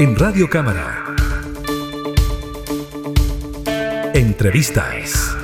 [0.00, 1.04] En Radio Cámara.
[4.14, 5.36] Entrevistas.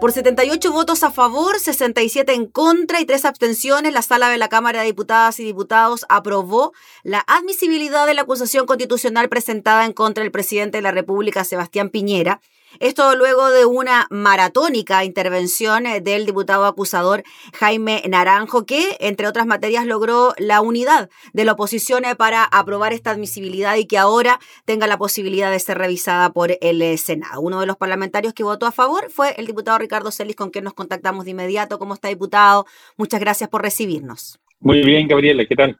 [0.00, 4.48] Por 78 votos a favor, 67 en contra y 3 abstenciones, la sala de la
[4.48, 6.72] Cámara de Diputadas y Diputados aprobó
[7.02, 11.88] la admisibilidad de la acusación constitucional presentada en contra del presidente de la República, Sebastián
[11.88, 12.40] Piñera,
[12.80, 17.22] esto luego de una maratónica intervención eh, del diputado acusador
[17.54, 22.92] Jaime Naranjo, que, entre otras materias, logró la unidad de la oposición eh, para aprobar
[22.92, 27.40] esta admisibilidad y que ahora tenga la posibilidad de ser revisada por el eh, Senado.
[27.40, 30.64] Uno de los parlamentarios que votó a favor fue el diputado Ricardo Celis, con quien
[30.64, 31.78] nos contactamos de inmediato.
[31.78, 32.66] ¿Cómo está, diputado?
[32.96, 34.38] Muchas gracias por recibirnos.
[34.60, 35.78] Muy bien, Gabriela, ¿qué tal?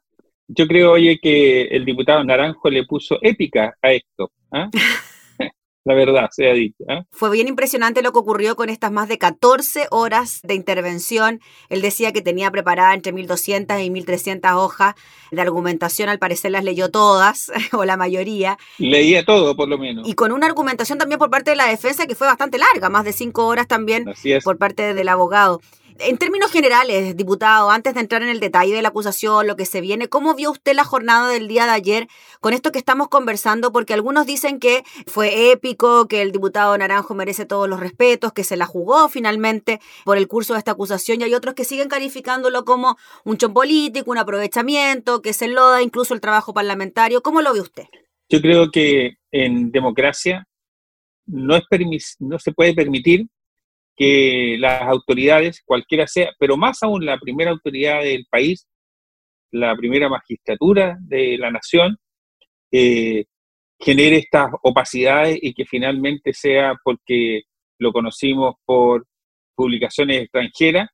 [0.49, 4.31] Yo creo, oye, que el diputado Naranjo le puso épica a esto.
[4.53, 4.71] ¿ah?
[5.87, 6.85] la verdad sea dicha.
[6.89, 7.05] ¿eh?
[7.13, 11.41] Fue bien impresionante lo que ocurrió con estas más de 14 horas de intervención.
[11.69, 14.97] Él decía que tenía preparada entre 1.200 y 1.300 hojas
[15.31, 18.59] de argumentación, al parecer las leyó todas, o la mayoría.
[18.79, 20.09] Leía todo, por lo menos.
[20.09, 23.05] Y con una argumentación también por parte de la defensa que fue bastante larga, más
[23.05, 24.07] de 5 horas también
[24.43, 25.61] por parte del abogado.
[25.99, 29.65] En términos generales, diputado, antes de entrar en el detalle de la acusación, lo que
[29.65, 32.09] se viene, ¿cómo vio usted la jornada del día de ayer
[32.41, 33.73] con esto que estamos conversando?
[33.73, 38.45] Porque algunos dicen que fue épico, que el diputado Naranjo merece todos los respetos, que
[38.45, 41.89] se la jugó finalmente por el curso de esta acusación, y hay otros que siguen
[41.89, 47.23] calificándolo como un chon político, un aprovechamiento, que se loda incluso el trabajo parlamentario.
[47.23, 47.85] ¿Cómo lo ve usted?
[48.29, 50.47] Yo creo que en democracia
[51.27, 53.29] no, es no se puede permitir
[53.97, 58.67] que las autoridades, cualquiera sea, pero más aún la primera autoridad del país,
[59.51, 61.97] la primera magistratura de la nación,
[62.71, 63.25] eh,
[63.79, 67.43] genere estas opacidades y que finalmente sea porque
[67.79, 69.07] lo conocimos por
[69.55, 70.89] publicaciones extranjeras,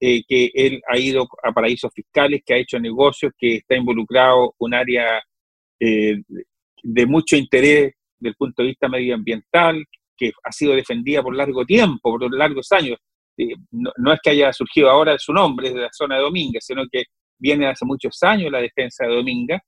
[0.00, 4.54] eh, que él ha ido a paraísos fiscales, que ha hecho negocios, que está involucrado
[4.58, 5.22] un área
[5.78, 6.22] eh,
[6.82, 9.84] de mucho interés desde el punto de vista medioambiental,
[10.20, 12.98] que ha sido defendida por largo tiempo, por largos años.
[13.38, 16.84] Eh, no, es que haya surgido ahora su nombre de la zona de Dominga, sino
[16.92, 17.04] que
[17.38, 19.58] viene hace muchos años la defensa de Dominga,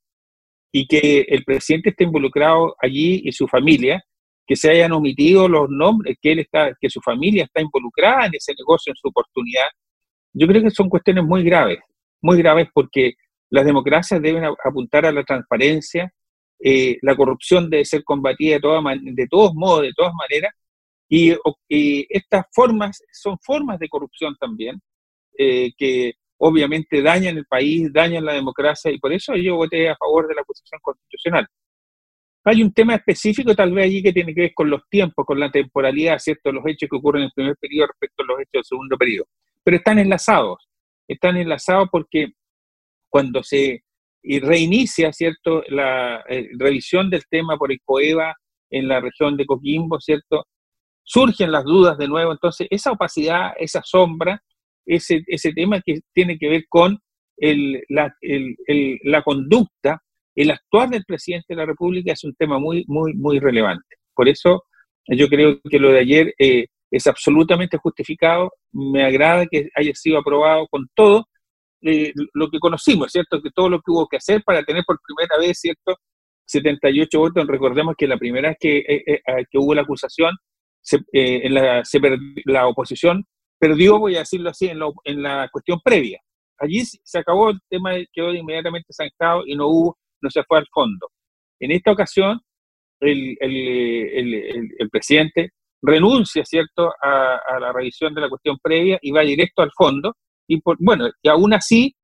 [0.70, 4.02] y que el presidente esté involucrado allí y su familia,
[4.46, 8.34] que se hayan omitido los nombres, que él está, que su familia está involucrada en
[8.34, 9.69] ese negocio en su oportunidad.
[10.34, 11.78] Yo creo que son cuestiones muy graves,
[12.20, 13.14] muy graves porque
[13.50, 16.12] las democracias deben apuntar a la transparencia,
[16.65, 20.53] eh, la corrupción debe ser combatida de, de todos modos, de todas maneras,
[21.09, 21.37] y,
[22.09, 24.81] estas formas son formas de corrupción también,
[25.37, 29.97] eh, que obviamente dañan el país, dañan la democracia, y por eso yo voté a
[29.97, 31.47] favor de la posición constitucional.
[32.45, 35.39] Hay un tema específico tal vez allí que tiene que ver con los tiempos, con
[35.39, 36.50] la temporalidad, ¿cierto?
[36.50, 39.27] Los hechos que ocurren en el primer periodo respecto a los hechos del segundo periodo.
[39.62, 40.67] Pero están enlazados,
[41.06, 42.33] están enlazados porque
[43.09, 43.84] cuando se
[44.22, 48.34] y reinicia, ¿cierto?, la eh, revisión del tema por el COEVA
[48.71, 50.47] en la región de Coquimbo, ¿cierto?
[51.03, 54.43] Surgen las dudas de nuevo, entonces esa opacidad, esa sombra,
[54.87, 56.99] ese, ese tema que tiene que ver con
[57.37, 58.56] el, la, el,
[59.03, 60.00] la conducta,
[60.34, 63.97] el actuar del presidente de la República es un tema muy, muy, muy relevante.
[64.15, 64.65] Por eso
[65.06, 70.19] yo creo que lo de ayer eh, es absolutamente justificado, me agrada que haya sido
[70.19, 71.27] aprobado con todo,
[71.82, 73.41] eh, lo que conocimos, ¿cierto?
[73.43, 75.97] Que todo lo que hubo que hacer para tener por primera vez, ¿cierto?
[76.47, 77.47] 78 votos.
[77.47, 80.34] Recordemos que la primera vez que, eh, eh, que hubo la acusación,
[81.12, 81.82] en la,
[82.44, 83.25] la, oposición
[83.56, 86.20] perdió, voy a decirlo así, en, en, la cuestión previa.
[86.59, 90.66] Allí se acabó el tema, quedó inmediatamente zanjado y no hubo, no se fue al
[90.72, 91.09] fondo.
[91.60, 92.41] En esta ocasión,
[93.03, 94.34] el, el,
[94.78, 95.50] el, presidente
[95.82, 100.16] renuncia, ¿cierto?, a, la revisión de la cuestión previa y va directo al fondo,
[100.78, 101.94] bueno, y aún así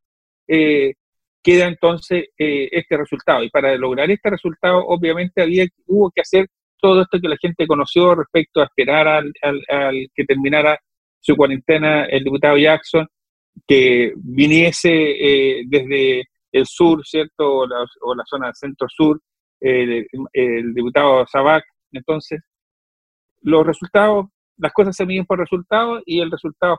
[0.47, 0.95] eh,
[1.43, 3.43] queda entonces eh, este resultado.
[3.45, 6.47] Y para lograr este resultado, obviamente había, hubo que hacer
[6.81, 9.33] todo esto que la gente conoció respecto a esperar al,
[10.15, 10.79] que terminara
[11.21, 13.07] su cuarentena el diputado Jackson,
[13.67, 17.59] que viniese eh, desde el sur, ¿cierto?
[17.59, 19.21] O la, zona centro-sur,
[19.61, 21.65] el, el, diputado Sabac.
[21.93, 22.41] Entonces,
[23.43, 26.79] los resultados, las cosas se miden por resultados y el resultado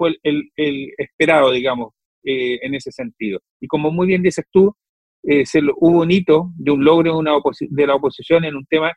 [0.00, 1.92] fue el, esperado, digamos,
[2.24, 3.38] eh, en ese sentido.
[3.60, 4.74] Y como muy bien dices tú,
[5.22, 8.92] eh, se hubo un hito de un logro una de la oposición en un tema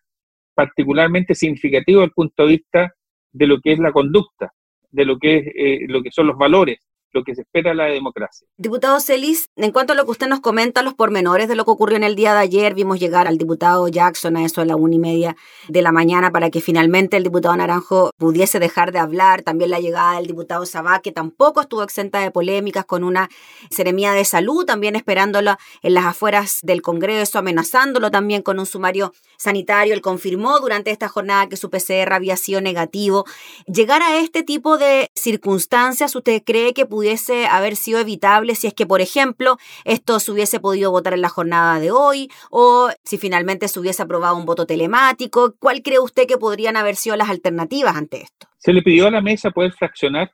[0.56, 2.94] particularmente significativo desde el punto de vista
[3.34, 4.54] de lo que es la conducta,
[4.92, 6.78] de lo que, es, eh, lo que son los valores.
[7.14, 8.48] Lo que se espera de la democracia.
[8.58, 11.72] Diputado Celis, en cuanto a lo que usted nos comenta, los pormenores de lo que
[11.72, 14.76] ocurrió en el día de ayer, vimos llegar al diputado Jackson a eso a la
[14.76, 15.36] una y media
[15.70, 19.44] de la mañana para que finalmente el diputado Naranjo pudiese dejar de hablar.
[19.44, 23.30] También la llegada del diputado Sabá, que tampoco estuvo exenta de polémicas, con una
[23.70, 29.14] seremía de salud, también esperándolo en las afueras del Congreso, amenazándolo también con un sumario
[29.38, 29.94] sanitario.
[29.94, 33.26] Él confirmó durante esta jornada que su PCR había sido negativo.
[33.68, 37.03] Llegar a este tipo de circunstancias, ¿usted cree que pudiese
[37.50, 41.30] haber sido evitable si es que, por ejemplo, esto se hubiese podido votar en la
[41.30, 45.56] jornada de hoy o si finalmente se hubiese aprobado un voto telemático?
[45.60, 48.48] ¿Cuál cree usted que podrían haber sido las alternativas ante esto?
[48.58, 50.32] Se le pidió a la mesa poder fraccionar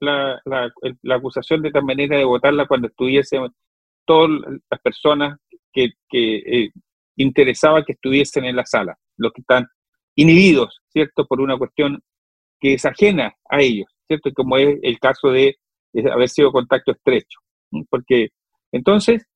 [0.00, 0.40] la,
[1.10, 3.48] acusación de tal manera de votarla cuando estuviesen
[4.04, 4.30] todas
[4.70, 5.38] las personas
[5.72, 6.70] que, eh,
[7.16, 9.66] interesaba que estuviesen en la sala, los que están
[10.14, 11.26] inhibidos, ¿cierto?
[11.26, 12.02] Por una cuestión
[12.60, 14.30] que es ajena a ellos, ¿cierto?
[14.32, 15.56] Como es el caso de,
[16.12, 17.38] haber sido contacto estrecho.
[17.90, 18.28] Porque
[18.72, 19.26] entonces,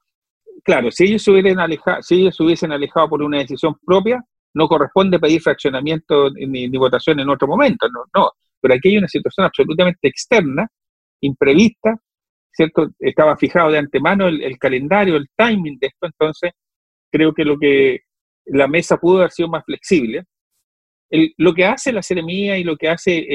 [0.64, 4.22] claro, si ellos, se hubieran alejado, si ellos se hubiesen alejado por una decisión propia,
[4.54, 8.30] no corresponde pedir fraccionamiento ni, votación en otro momento, no, no.
[8.60, 10.66] Pero aquí hay una situación absolutamente externa,
[11.20, 11.96] imprevista,
[12.52, 12.88] ¿cierto?
[12.98, 16.52] Estaba fijado de antemano el, el calendario, el timing de esto, entonces
[17.10, 18.00] creo que lo que
[18.46, 20.24] la mesa pudo haber sido más flexible.
[21.38, 23.26] lo que hace la seremía y lo que hace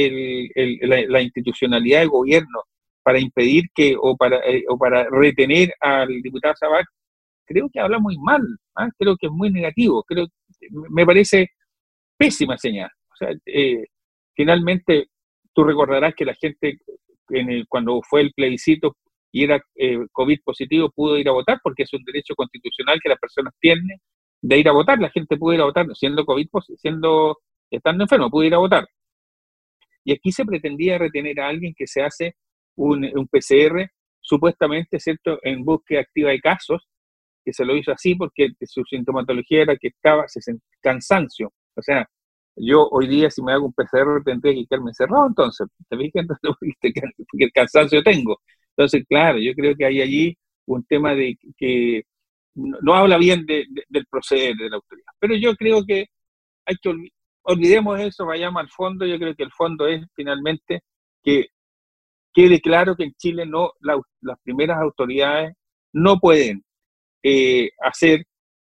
[0.82, 2.64] la, institucionalidad del gobierno
[3.06, 6.88] para impedir que o para, eh, o para retener al diputado Sabac,
[7.46, 8.42] creo que habla muy mal,
[8.76, 8.90] ¿ah?
[8.98, 10.26] creo que es muy negativo, creo
[10.90, 11.52] me parece
[12.18, 12.90] pésima señal.
[13.14, 13.86] O sea, eh,
[14.34, 15.10] finalmente
[15.54, 16.80] tú recordarás que la gente
[17.30, 18.96] en cuando fue el plebiscito
[19.32, 23.10] y era eh, COVID positivo, pudo ir a votar porque es un derecho constitucional que
[23.10, 24.00] las personas tienen
[24.42, 25.00] de ir a votar.
[25.00, 26.48] La gente pudo ir a votar siendo COVID,
[26.78, 27.38] siendo,
[27.70, 28.88] estando enfermo, pudo ir a votar.
[30.04, 32.36] Y aquí se pretendía retener a alguien que se hace
[32.76, 33.90] un, PCR
[34.20, 36.88] supuestamente, ¿cierto?, en búsqueda activa de casos,
[37.44, 40.42] que se lo hizo así porque su sintomatología era que estaba se
[40.82, 41.54] cansancio.
[41.76, 42.10] O sea,
[42.56, 46.26] yo hoy día si me hago un PCR tendría que quedarme encerrado entonces, ¿te fijas?
[46.42, 48.42] Porque el cansancio tengo.
[48.70, 52.04] Entonces, claro, yo creo que hay allí un tema de que
[52.56, 55.12] no, habla bien del proceder de la autoridad.
[55.20, 56.08] Pero yo creo que
[56.66, 56.94] hay que
[57.44, 59.06] olvidemos eso, vayamos al fondo.
[59.06, 60.82] Yo creo que el fondo es finalmente
[61.24, 61.48] que
[62.36, 65.56] quede claro que en Chile no las primeras autoridades
[65.94, 66.64] no pueden
[67.24, 68.26] eh, hacer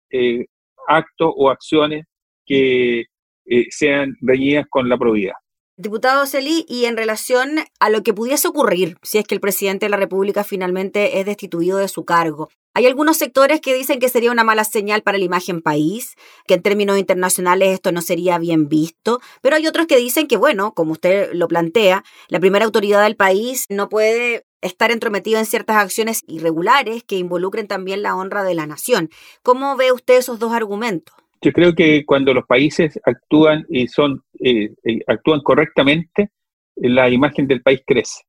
[0.09, 0.45] eh,
[0.87, 2.05] actos o acciones
[2.45, 3.01] que
[3.45, 5.35] eh, sean reñidas con la probidad.
[5.81, 9.85] Diputado Celí, y en relación a lo que pudiese ocurrir si es que el presidente
[9.85, 14.09] de la República finalmente es destituido de su cargo, hay algunos sectores que dicen que
[14.09, 16.15] sería una mala señal para la imagen país,
[16.45, 20.35] que en términos internacionales esto no sería bien visto, pero hay otros que dicen que,
[20.35, 25.45] bueno, como usted lo plantea, la primera autoridad del país no puede estar entrometido en
[25.45, 29.09] ciertas acciones irregulares que involucren también la honra de la nación.
[29.43, 31.15] ¿Cómo ve usted esos dos argumentos?
[31.41, 36.31] Yo creo que cuando los países actúan y son eh, eh, actúan correctamente,
[36.75, 38.23] la imagen del país crece.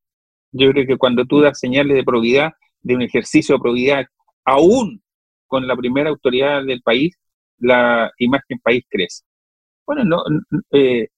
[0.52, 2.52] Yo creo que cuando tú das señales de probidad,
[2.82, 4.06] de un ejercicio de probidad,
[4.44, 5.02] aún
[5.46, 7.16] con la primera autoridad del país,
[7.58, 9.24] la imagen país crece.
[9.86, 10.22] Bueno, no,
[10.72, 11.08] eh,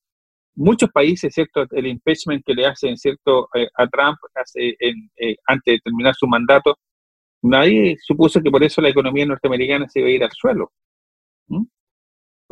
[0.54, 1.66] muchos países, ¿cierto?
[1.72, 3.48] El impeachment que le hacen, ¿cierto?
[3.76, 4.76] a Trump hace
[5.46, 6.78] antes de terminar su mandato,
[7.42, 10.72] nadie supuso que por eso la economía norteamericana se iba a ir al suelo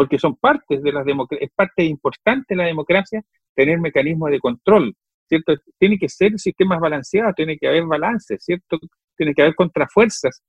[0.00, 3.20] porque son partes de la democracia, es parte importante de la democracia
[3.54, 4.96] tener mecanismos de control,
[5.28, 5.52] ¿cierto?
[5.78, 8.78] Tiene que ser sistemas balanceados, tiene que haber balance, ¿cierto?
[9.14, 10.40] Tiene que haber contrafuerzas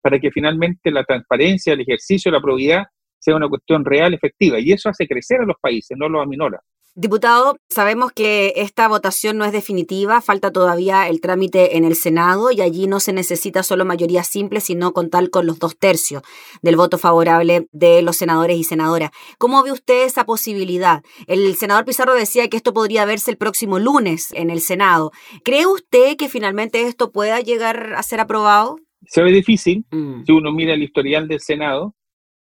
[0.00, 2.84] para que finalmente la transparencia, el ejercicio la probidad
[3.18, 6.60] sea una cuestión real, efectiva, y eso hace crecer a los países, no los aminora.
[6.96, 12.50] Diputado, sabemos que esta votación no es definitiva, falta todavía el trámite en el Senado
[12.50, 16.24] y allí no se necesita solo mayoría simple, sino contar con los dos tercios
[16.62, 19.12] del voto favorable de los senadores y senadoras.
[19.38, 21.04] ¿Cómo ve usted esa posibilidad?
[21.28, 25.12] El senador Pizarro decía que esto podría verse el próximo lunes en el Senado.
[25.44, 28.78] ¿Cree usted que finalmente esto pueda llegar a ser aprobado?
[29.06, 30.24] Se ve difícil, mm.
[30.24, 31.94] si uno mira el historial del Senado,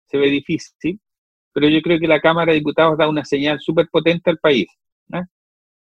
[0.06, 1.00] se ve difícil,
[1.58, 4.68] pero yo creo que la Cámara de Diputados da una señal súper potente al país.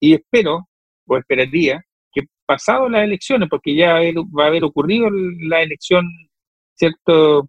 [0.00, 0.68] Y espero,
[1.06, 1.80] o esperaría,
[2.12, 4.00] que pasado las elecciones, porque ya
[4.36, 6.04] va a haber ocurrido la elección,
[6.74, 7.48] ¿cierto?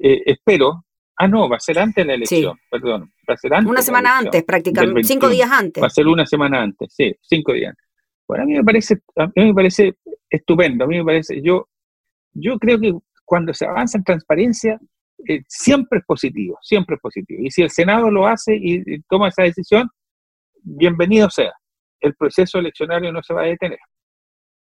[0.00, 0.84] Eh, espero,
[1.16, 3.68] ah, no, va a ser antes de la elección, perdón, va a ser antes.
[3.68, 5.82] Una semana antes, prácticamente, cinco días antes.
[5.82, 7.74] Va a ser una semana antes, sí, cinco días.
[8.28, 9.96] Bueno, a mí me parece, a mí me parece
[10.30, 11.68] estupendo, a mí me parece, yo,
[12.32, 12.92] yo creo que
[13.24, 14.78] cuando se avanza en transparencia,
[15.28, 17.40] eh, siempre es positivo, siempre es positivo.
[17.42, 19.88] Y si el Senado lo hace y, toma esa decisión,
[20.62, 21.52] bienvenido sea.
[22.00, 23.78] El proceso eleccionario no se va a detener.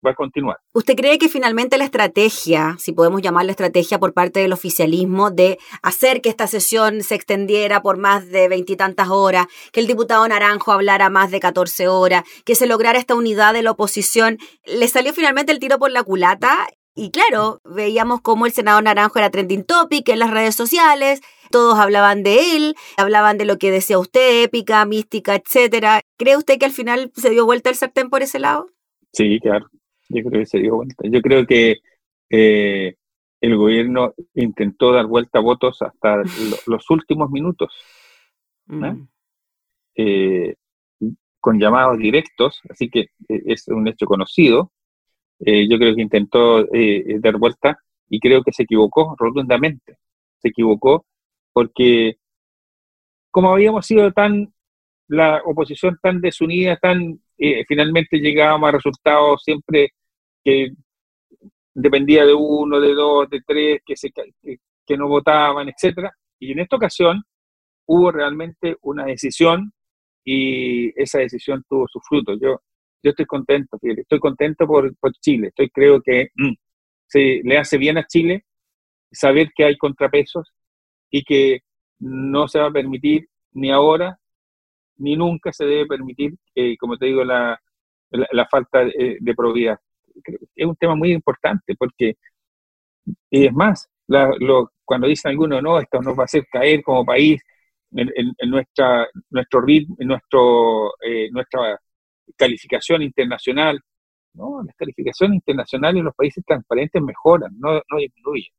[0.06, 0.58] va a continuar.
[0.74, 5.58] ¿Usted cree que finalmente la estrategia, si podemos llamarla estrategia por parte del oficialismo, de
[5.82, 10.72] hacer que esta sesión se extendiera por más de veintitantas horas, que el diputado Naranjo
[10.72, 15.14] hablara más de 14 horas, que se lograra esta unidad de la oposición, le salió
[15.14, 16.66] finalmente el tiro por la culata?
[16.94, 21.20] Y claro, veíamos cómo el senador Naranjo era trending topic en las redes sociales,
[21.50, 26.00] todos hablaban de él, hablaban de lo que decía usted, épica, mística, etcétera.
[26.16, 28.68] ¿Cree usted que al final se dio vuelta el sartén por ese lado?
[29.12, 29.68] Sí, claro,
[30.08, 31.04] yo creo que se dio vuelta.
[31.08, 31.76] Yo creo que
[32.30, 32.94] eh,
[33.40, 36.22] el gobierno intentó dar vuelta a votos hasta
[36.66, 37.72] los últimos minutos,
[38.66, 39.02] mm.
[39.96, 40.54] eh,
[41.40, 44.72] con llamados directos, así que eh, es un hecho conocido.
[45.44, 46.64] Yo creo que intentó
[47.20, 49.98] dar vuelta y creo que se equivocó rotundamente.
[50.38, 51.04] Se equivocó
[51.52, 52.16] porque
[53.34, 54.54] como habíamos sido tan,
[55.08, 59.90] la oposición tan desunida, tan, eh, finalmente llegábamos a resultados siempre
[60.44, 60.70] que
[61.74, 66.12] dependía de uno, de dos, de tres, que, se, que, no votaban, etcétera.
[66.38, 67.24] Y en esta ocasión
[67.86, 69.72] hubo realmente una decisión
[70.24, 72.34] y esa decisión tuvo su fruto.
[72.40, 72.60] Yo,
[73.04, 75.48] yo estoy contento, estoy contento por, por Chile.
[75.48, 76.54] Estoy, creo que mm,
[77.06, 78.44] se le hace bien a Chile
[79.12, 80.50] saber que hay contrapesos,
[81.14, 81.60] y que
[82.00, 84.18] no se va a permitir ni ahora
[84.96, 87.56] ni nunca se debe permitir, eh, como te digo, la,
[88.10, 89.78] la, falta de, probidad.
[90.56, 92.16] Es un tema muy importante porque,
[93.30, 97.04] y es más, lo, cuando dicen algunos, no, esto nos va a hacer caer como
[97.04, 97.40] país
[97.92, 101.80] en, nuestra, nuestro ritmo, en nuestro, eh, nuestra
[102.36, 103.80] calificación internacional.
[104.34, 108.52] No, las calificaciones internacionales en los países transparentes mejoran, no, no disminuyen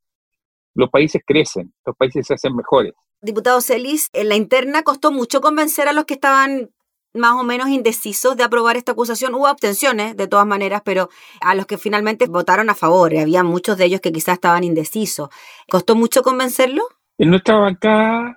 [0.76, 2.92] los países crecen, los países se hacen mejores.
[3.22, 6.70] Diputado Celis, en la interna costó mucho convencer a los que estaban
[7.14, 9.34] más o menos indecisos de aprobar esta acusación.
[9.34, 11.08] Hubo abstenciones, de todas maneras, pero
[11.40, 15.30] a los que finalmente votaron a favor, había muchos de ellos que quizás estaban indecisos.
[15.66, 16.82] ¿Costó mucho convencerlo?
[17.16, 18.36] En nuestra bancada,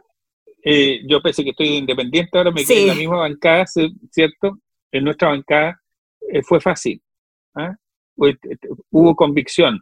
[0.63, 3.65] eh, yo pensé que estoy independiente, ahora me quedé en la misma bancada,
[4.11, 4.57] ¿cierto?
[4.91, 5.81] En nuestra bancada
[6.21, 7.01] eh, fue fácil.
[7.55, 7.75] ¿ah?
[8.15, 9.81] Hubo convicción.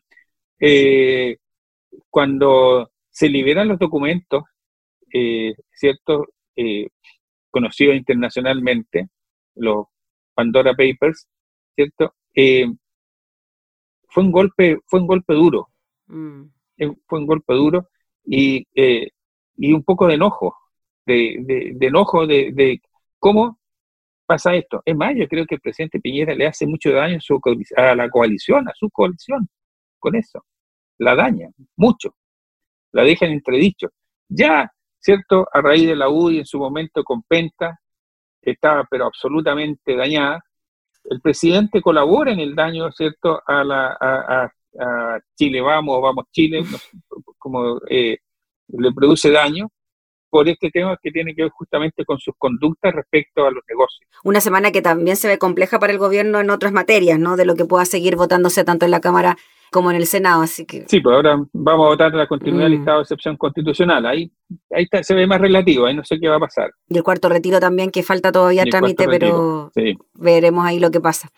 [0.59, 1.37] Eh,
[2.09, 4.43] cuando se liberan los documentos,
[5.13, 6.27] eh, ¿cierto?
[6.55, 6.87] Eh,
[7.49, 9.09] conocidos internacionalmente,
[9.55, 9.87] los
[10.33, 11.27] Pandora Papers,
[11.75, 12.13] ¿cierto?
[12.35, 12.67] Eh,
[14.09, 15.69] fue un golpe, fue un golpe duro.
[16.07, 16.43] Mm.
[17.07, 17.89] Fue un golpe duro
[18.23, 20.55] y, y un poco de enojo,
[21.07, 22.81] de, enojo de,
[23.17, 23.59] cómo
[24.27, 24.81] pasa esto.
[24.85, 27.17] Es más, yo creo que el presidente Piñera le hace mucho daño
[27.77, 29.47] a la coalición, a su coalición,
[29.99, 30.43] con eso
[30.99, 32.15] la daña mucho,
[32.91, 33.89] la deja en entredicho.
[34.27, 35.47] Ya, ¿cierto?
[35.51, 37.79] A raíz de la UDI en su momento con Penta,
[38.41, 40.43] estaba pero absolutamente dañada,
[41.05, 43.41] el presidente colabora en el daño, ¿cierto?
[43.45, 44.51] A, la, a,
[45.35, 46.63] Chile Vamos, Vamos Chile,
[47.37, 48.17] como eh,
[48.67, 49.69] le produce daño,
[50.37, 54.07] por este tema que tiene que ver justamente con sus conductas respecto a los negocios.
[54.23, 57.37] Una semana que también se ve compleja para el gobierno en otras materias, ¿no?
[57.37, 59.35] De lo que pueda seguir votándose tanto en la Cámara
[59.71, 60.85] como en el Senado, así que...
[60.87, 62.81] Sí, pues ahora vamos a votar la continuidad del mm.
[62.81, 64.31] estado de excepción constitucional, ahí,
[64.69, 66.69] ahí se ve más relativo, ahí no sé qué va a pasar.
[66.87, 69.71] Y el cuarto retiro también, que falta todavía trámite, pero
[70.13, 71.29] veremos ahí lo que pasa.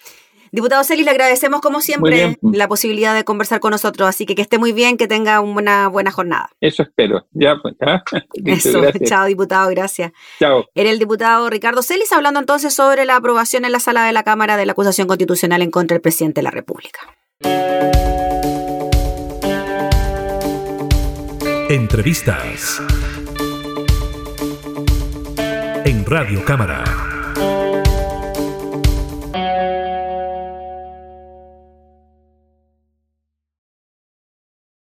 [0.51, 4.41] Diputado Celis, le agradecemos como siempre la posibilidad de conversar con nosotros, así que que
[4.41, 6.49] esté muy bien, que tenga una buena jornada.
[6.61, 7.27] Eso espero.
[7.31, 7.75] Ya, pues,
[8.45, 10.11] Eso, chao, diputado, gracias.
[10.39, 10.65] Chao.
[10.75, 14.23] Era el diputado Ricardo Celis hablando entonces sobre la aprobación en la sala de la
[14.23, 16.99] Cámara de la acusación constitucional en contra del presidente de la República.
[21.69, 22.81] Entrevistas
[25.85, 27.08] en Radio Cámara.